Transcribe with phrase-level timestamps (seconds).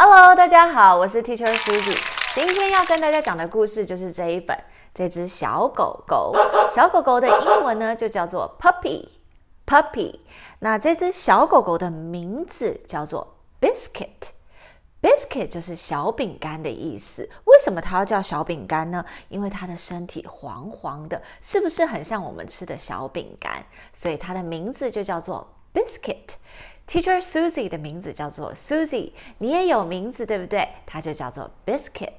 [0.00, 1.98] Hello，大家好，我是 Teacher Susie。
[2.32, 4.56] 今天要跟大家讲的故事就是这一本，
[4.94, 6.32] 这只小狗狗。
[6.72, 10.20] 小狗狗的英文呢就叫做 Puppy，Puppy。
[10.60, 17.28] 那这只小狗狗的名字叫做 Biscuit，Biscuit 就是小饼干的意思。
[17.46, 19.04] 为什么它要叫小饼干呢？
[19.28, 23.66] 因为它的身体黄黄的，是不是很像我们吃的小饼干？
[23.92, 26.36] 所以它的名字就叫做 Biscuit。
[26.88, 30.66] Teacher Susie 的名字叫做 Susie，你也有名字对不对？
[30.86, 32.12] 它就叫做 Biscuit。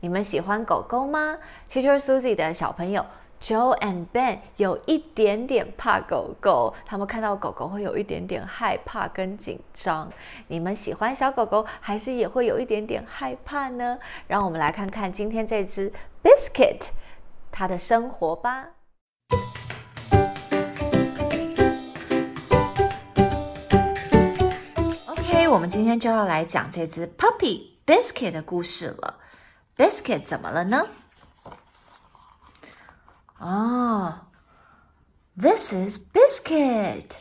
[0.00, 1.38] 你们喜欢狗狗吗
[1.70, 3.06] ？Teacher Susie 的小朋友
[3.40, 10.10] Joe and Ben 有一点点怕狗狗，他们看到狗狗会有一点点害怕跟紧张。
[10.48, 13.96] 你们喜欢小狗狗，还是也会有一点点害怕呢？
[14.26, 15.92] 让我们来看看今天这只
[16.24, 16.88] Biscuit
[17.52, 18.70] 它的生活吧。
[25.48, 29.18] 我们今天就要来讲这只 Puppy Biscuit 的故事了。
[29.76, 30.86] Biscuit 怎么了呢？
[33.38, 34.14] 哦、
[35.38, 37.12] ，This is Biscuit.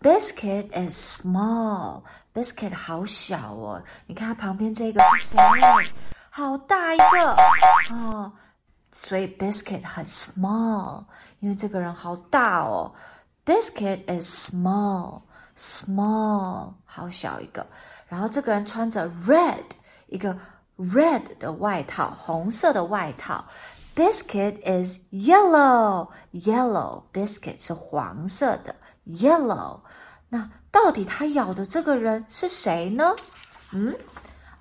[0.00, 2.02] Biscuit is small.
[2.34, 5.38] Biscuit 好小哦，你看它旁边这个是谁？
[6.30, 7.36] 好大一个
[7.90, 8.32] 哦
[8.92, 11.04] 所以 Biscuit 很 small，
[11.38, 12.92] 因为这个人好大哦。
[13.44, 15.22] Biscuit is small.
[15.59, 17.65] Small，好小一个，
[18.07, 19.63] 然后这个人穿着 red，
[20.07, 20.37] 一个
[20.77, 23.45] red 的外套，红色的外套。
[23.95, 29.79] Biscuit is yellow，yellow biscuit 是黄色的，yellow。
[30.27, 33.15] 那到底他咬的这个人是谁呢？
[33.71, 33.97] 嗯，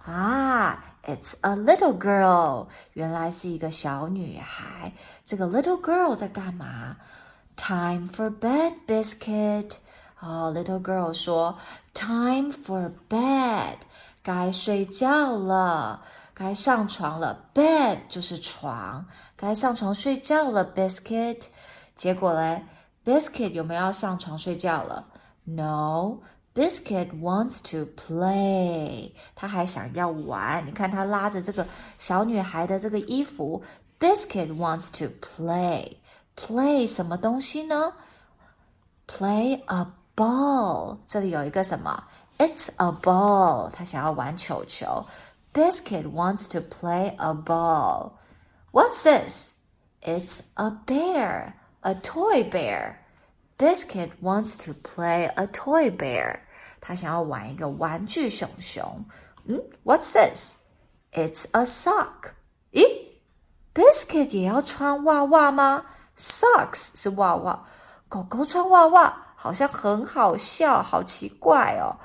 [0.07, 4.93] 啊，It's a little girl，原来是一个小女孩。
[5.25, 6.97] 这个 little girl 在干嘛？
[7.57, 9.73] Time for bed, Biscuit。
[10.22, 11.58] 哦、，little girl 说
[11.94, 13.78] ：“Time for bed，
[14.22, 16.02] 该睡觉了，
[16.34, 17.46] 该上床了。
[17.54, 19.06] Bed 就是床，
[19.38, 20.74] 该上床睡觉了。
[20.74, 21.46] Biscuit，
[21.96, 22.66] 结果嘞
[23.06, 25.08] ，Biscuit 有没有要上床睡觉了
[25.46, 30.68] ？No，Biscuit wants to play，他还想要玩。
[30.68, 31.66] 你看他拉着这个
[31.98, 33.64] 小女孩的这个衣服
[33.98, 37.94] ，Biscuit wants to play，play 什么东西呢
[39.08, 39.88] ？Play a
[40.19, 42.05] Ball，这里有一个什么？
[42.39, 43.71] It's a ball。
[43.71, 45.07] 他想要玩球球。
[45.53, 48.13] Biscuit wants to play a ball.
[48.73, 49.53] What's this?
[50.03, 52.97] It's a bear, a toy bear.
[53.57, 56.41] Biscuit wants to play a toy bear.
[56.81, 59.05] 他想要玩一个玩具熊熊。
[59.45, 60.57] 嗯，What's this?
[61.13, 62.33] It's a sock.
[62.73, 62.85] 咦，
[63.73, 65.87] Biscuit 也要穿袜袜吗？
[66.17, 67.67] Socks 是袜袜，
[68.09, 69.28] 狗狗穿袜袜。
[69.42, 71.96] 好像很好笑，好奇怪哦！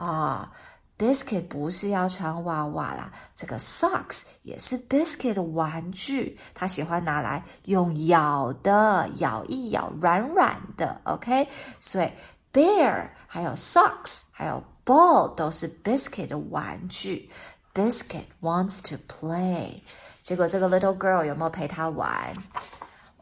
[0.00, 0.52] 啊
[0.96, 11.00] ，Biscuit 不是要穿袜袜啦，这个 socks 也是 Biscuit 的玩具，他喜欢拿来用咬的，咬一咬，软软的。
[11.02, 11.48] OK，
[11.80, 12.12] 所以
[12.52, 17.28] bear 还有 socks 还有 ball 都是 Biscuit 的玩具。
[17.74, 19.80] Biscuit wants to play，
[20.22, 22.32] 结果这个 little girl 有没有陪他玩？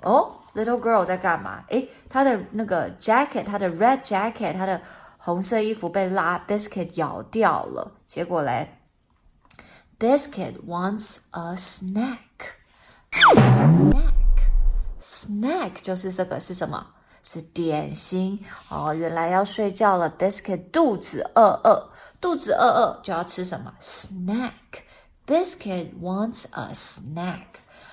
[0.02, 0.36] 哦。
[0.54, 1.64] Little girl 在干嘛？
[1.68, 4.78] 诶，他的那个 jacket，他的 red jacket，他的
[5.16, 7.90] 红色衣服被拉 Biscuit 咬掉了。
[8.06, 8.76] 结果嘞
[9.98, 12.18] ，Biscuit wants a snack。
[15.00, 16.86] snack，snack 就是这个是什么？
[17.22, 18.92] 是点心哦。
[18.92, 21.90] 原来要睡觉了，Biscuit 肚子饿饿，
[22.20, 24.50] 肚子饿饿就要吃什么？snack。
[25.26, 27.46] Biscuit wants a snack。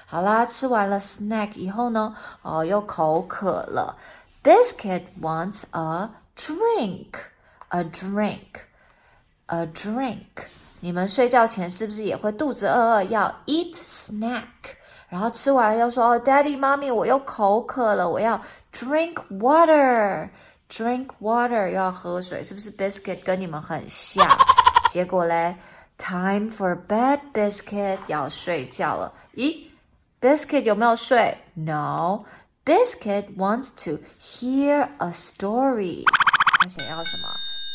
[0.09, 3.97] 好啦，吃完了 snack 以后呢，哦，又口渴了。
[4.43, 7.15] Biscuit wants a drink,
[7.69, 8.63] a drink,
[9.47, 10.47] a drink。
[10.81, 14.43] 你们睡觉前是不是也会肚子饿饿，要 eat snack？
[15.09, 18.41] 然后吃完了又说，哦，Daddy、Mommy，我又口渴了，我要
[18.73, 20.29] drink water,
[20.69, 22.71] drink water，又要喝水，是不是？
[22.77, 24.29] Biscuit 跟你们很像。
[24.91, 25.57] 结果嘞，
[25.97, 29.13] time for bed, Biscuit 要睡觉了。
[29.37, 29.57] 咦
[30.21, 31.39] ？Biscuit 有没有睡？
[31.55, 32.25] No.
[32.65, 36.05] Biscuit wants to hear a story.
[36.61, 37.29] 他想要什么？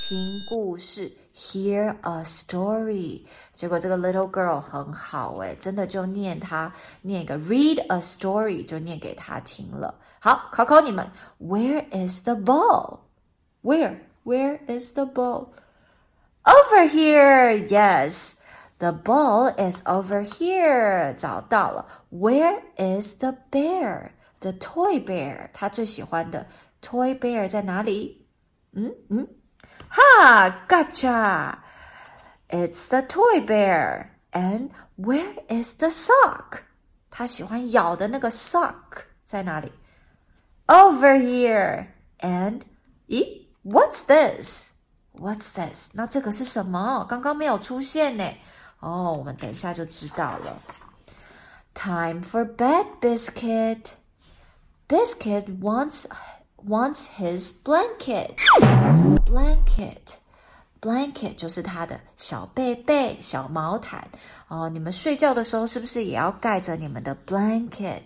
[0.07, 1.12] 听故事。
[1.36, 3.22] Hear a story.
[3.56, 9.96] 结果这个 little girl 很好诶，真的就念他念一个 read a story 就念给他听了。
[10.19, 11.10] 好，考考你们，
[11.40, 13.00] Where is the ball?
[13.63, 14.00] Where?
[14.25, 15.50] Where is the ball?
[16.44, 17.68] Over here.
[17.68, 18.34] Yes.
[18.80, 21.13] The ball is over here.
[21.16, 21.86] 找到了。
[22.12, 24.12] Where is the bear?
[24.40, 25.50] The toy bear.
[25.54, 26.48] 他最喜欢的
[26.81, 28.25] toy bear 在哪里？
[28.72, 29.28] 嗯嗯，
[29.90, 31.57] 哈，Gotcha.
[32.48, 34.12] It's the toy bear.
[34.31, 36.62] And where is the sock?
[37.10, 39.72] 他喜欢咬的那个 sock 在哪里？
[40.68, 41.88] Over here.
[42.19, 42.62] And
[43.07, 44.75] 咦，What's this?
[45.13, 45.90] What's this?
[45.94, 47.06] 那这个是什么？
[47.10, 48.24] 刚刚没有出现呢。
[48.84, 50.62] 哦，我们等一下就知道了。
[51.74, 53.92] Time for bed, Biscuit.
[54.88, 56.06] Biscuit wants
[56.68, 58.36] wants his blanket.
[59.25, 60.18] Blanket.
[60.81, 64.07] Blanket 就是他的小被被、小毛毯
[64.48, 64.69] 哦。
[64.69, 68.04] 你们睡觉的时候是不是也要盖着你们的 blanket？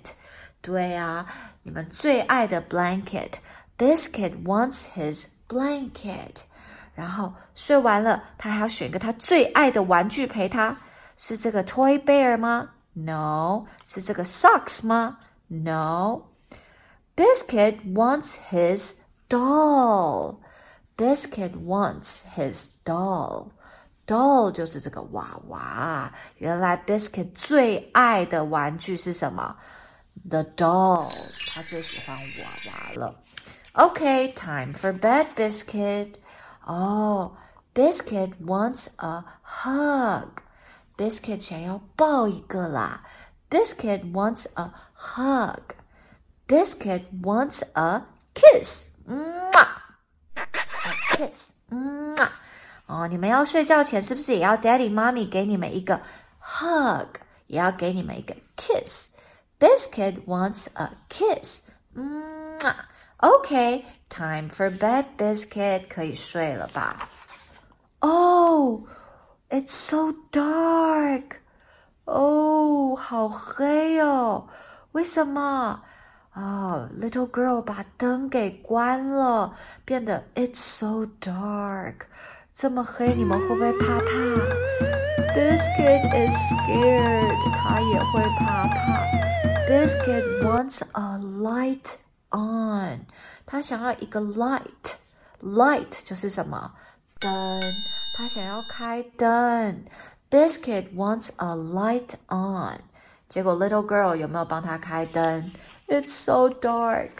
[0.61, 1.25] 对啊，
[1.61, 6.43] 你们最爱的 blanket。Biscuit wants his blanket。
[6.97, 10.77] 然后睡完了，他还要选一个他最爱的玩具陪他，
[11.17, 12.71] 是这个 toy bear 吗？
[12.93, 15.19] No，是这个 socks 吗？
[15.47, 18.95] No。Biscuit wants his
[19.29, 23.51] doll。Biscuit wants his doll.
[24.05, 26.13] Doll 就是这个娃娃。
[26.37, 29.55] 原来 Biscuit 最爱的玩具是什么？
[30.29, 31.03] The doll。
[31.53, 33.19] 他最喜欢娃娃了。
[33.73, 36.15] Okay, time for bed, Biscuit.
[36.67, 37.37] Oh,
[37.73, 40.41] Biscuit wants a hug.
[40.97, 43.03] Biscuit 想要抱一个啦。
[43.49, 45.75] Biscuit wants a hug.
[46.47, 48.03] Biscuit wants a
[48.33, 48.89] kiss.
[49.07, 49.81] 嗯嘛。
[51.15, 52.31] kiss，嗯啊，
[52.87, 56.01] 哦，你们要睡觉前是不是也要 Daddy、Mommy 给你们一个
[56.41, 57.07] hug，
[57.47, 62.89] 也要给你们一个 kiss？Biscuit wants a kiss，嗯啊
[64.09, 67.09] ，OK，time for bed, Biscuit，可以睡了吧？
[67.99, 68.85] Oh,
[69.49, 71.37] it's so dark，
[72.05, 74.47] 哦，好黑哦，
[74.91, 75.81] 为什么？
[76.35, 79.53] 哦、oh,，little girl 把灯给关了，
[79.85, 82.07] 变得 it's so dark，
[82.53, 84.05] 这么黑，你们会不会怕怕？
[85.35, 89.03] Biscuit is scared，他也会怕怕。
[89.67, 91.97] Biscuit wants a light
[92.31, 93.05] on，
[93.47, 96.71] 他想要一个 light，light 就是什么？
[97.19, 97.61] 灯，
[98.17, 99.85] 他想要开灯。
[100.29, 102.79] Biscuit wants a light on，
[103.29, 105.51] 结果 little girl 有没有帮他开灯？
[105.87, 107.11] It's so dark.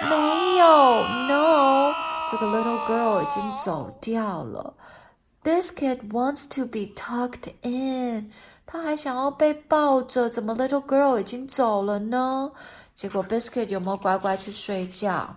[0.00, 1.92] 没有，No，
[2.30, 4.74] 这个 little girl 已经走掉了。
[5.44, 8.32] Biscuit wants to be tucked in，
[8.66, 12.50] 他还想要被抱着，怎么 little girl 已经走了呢？
[12.99, 15.33] 结果 Biscuit 有没有乖乖去睡觉？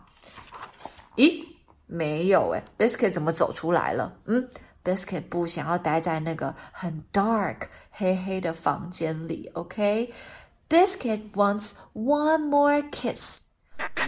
[1.15, 1.45] 咦，
[1.87, 4.13] 没有诶，Biscuit 怎么走出来了？
[4.25, 4.49] 嗯
[4.83, 13.43] ，Biscuit 不想要待在那个很 dark 黑黑的房间里，OK？Biscuit wants one more kiss.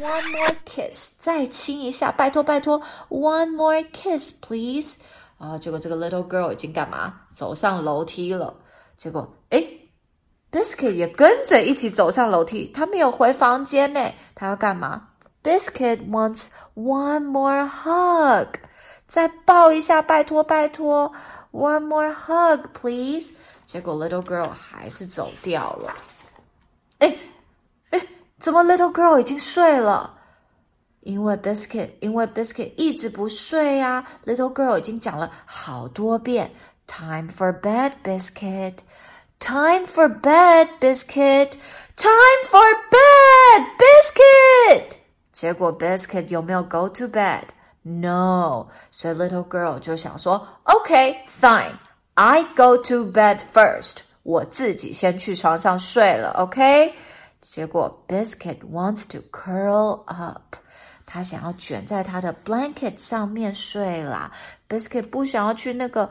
[0.00, 1.12] One more kiss.
[1.20, 2.82] 再亲一下，拜托拜托。
[3.08, 4.96] One more kiss, please.
[5.38, 7.20] 啊，结果这个 little girl 已经干嘛？
[7.32, 8.56] 走上楼梯了。
[8.96, 9.73] 结果，诶
[10.54, 12.70] ，Biscuit 也跟着一起走上楼梯。
[12.72, 15.08] 他没有回房间呢，他要干嘛
[15.42, 18.60] ？Biscuit wants one more hug.
[19.08, 21.12] 再抱一下，拜托拜托。
[21.50, 23.34] One more hug, please.
[23.66, 25.94] 结果 little girl 还是走掉了。
[26.98, 27.16] 哎，
[27.90, 28.00] 哎，
[28.38, 30.18] 怎么 Little Girl 已经睡了？
[31.00, 34.06] 因为 Biscuit，因为 Biscuit 一直不睡呀。
[34.24, 36.52] Little Girl 已经讲了好多遍
[36.86, 38.78] ，Time for bed, Biscuit.
[39.43, 41.57] Time for bed, Biscuit.
[41.95, 44.97] Time for bed, Biscuit.
[45.31, 47.43] 结果 Biscuit 有没有 go to bed?
[47.81, 51.77] No，所以 Little Girl 就想说，OK, fine,
[52.15, 53.99] I go to bed first.
[54.23, 56.93] 我自己先去床上睡了，OK？
[57.39, 60.57] 结果 Biscuit wants to curl up，
[61.05, 64.29] 他想要卷在他的 blanket 上面睡啦。
[64.67, 66.09] Biscuit 不想要去那个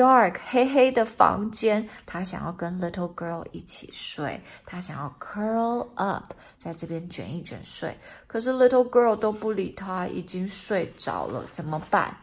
[0.00, 7.94] dark 黑黑的房间，他想要跟 little girl 一起睡，他想要 curl up，在这边卷一卷睡。
[8.26, 12.16] 可是 little girl 都不理他，已经睡着了，怎么办？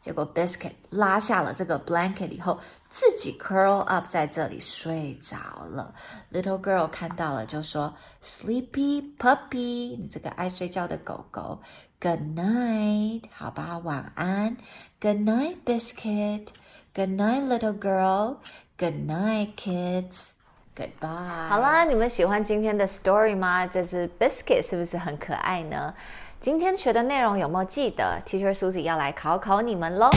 [0.00, 2.60] 结果 Biscuit 拉下了这个 blanket 以后。
[2.92, 5.36] 自己 curl up 在这里睡着
[5.70, 5.94] 了。
[6.32, 11.62] Little girl 看到了，就说：“Sleepy puppy，你这个爱睡觉的狗狗。
[12.00, 14.56] ”Good night，好吧，晚安。
[15.00, 16.46] Good night, biscuit.
[16.94, 18.36] Good night, little girl.
[18.78, 20.30] Good night, kids.
[20.74, 21.48] Goodbye。
[21.48, 23.66] 好啦，你们喜欢今天的 story 吗？
[23.66, 25.92] 这只 biscuit 是不是很可爱呢？
[26.40, 30.08] 今天学的内容有没有记得？Teacher Susie 要来考考你们喽。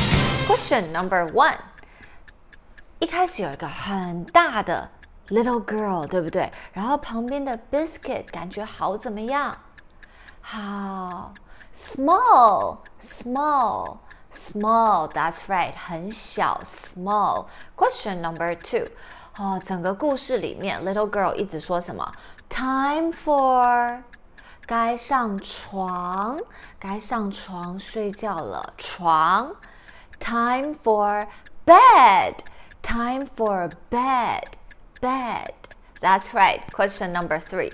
[0.47, 1.53] Question number one。
[2.99, 4.89] 一开始有一个很大的
[5.27, 6.49] little girl，对不对？
[6.71, 9.53] 然后旁边的 biscuit 感觉好怎么样？
[10.39, 11.33] 好
[11.74, 13.98] ，small，small，small
[14.30, 18.84] Small, that's right，很小，small。Question number two，
[19.38, 22.08] 哦，整个故事里面，little girl 一直说什么？
[22.48, 24.02] Time for，
[24.66, 26.38] 该上床，
[26.78, 29.56] 该上床睡觉了，床。
[30.20, 31.22] Time for
[31.64, 36.60] bed，time for bed，bed。That's right.
[36.72, 37.72] Question number three.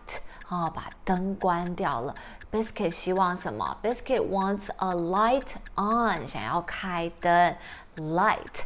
[0.48, 2.14] 哦，把灯关掉了。
[2.50, 3.76] Biscuit 希望什么？
[3.82, 7.56] Biscuit wants a light on，想要开灯。
[7.99, 8.63] Light,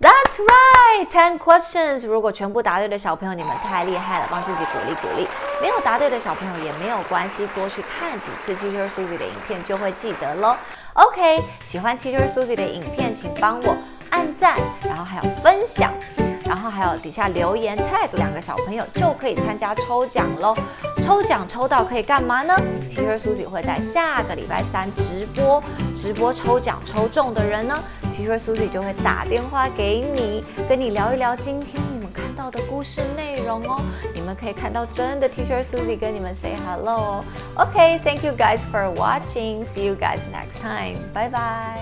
[0.00, 1.06] that's right.
[1.08, 2.04] Ten questions.
[2.04, 5.28] 如果全部答对的小朋友，你们太厉害了，帮自己鼓励鼓励。
[5.60, 10.56] 没有答对的小朋友也没有关系，多去看几次 Teacher Susie 的影片就会记得喽。
[10.94, 13.76] OK，喜欢 Teacher Susie 的影片，请帮我
[14.10, 15.92] 按赞，然后还有分享，
[16.52, 20.54] 然后还有底下留言 tag 两个小朋友就可以参加抽奖喽。
[21.02, 22.54] 抽奖抽到可以干嘛呢
[22.90, 25.62] ？Teacher Susie 会在下个礼拜三直播，
[25.96, 27.82] 直播抽奖抽中的人呢
[28.14, 33.80] ？Teacher Susie 就会打电话给你，跟你聊一聊今天你们看到的故事内容哦。
[34.14, 37.24] 你们可以看到真的 Teacher Susie 跟你们 say hello 哦。
[37.56, 39.64] OK，thank you guys for watching.
[39.74, 40.98] See you guys next time.
[41.14, 41.80] Bye bye.